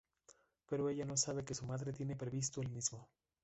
[0.67, 3.07] Pero ella no sabe que su madre tiene previsto el mismo.